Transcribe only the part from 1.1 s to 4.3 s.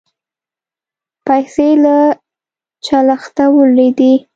پیسې له چلښته ولوېدې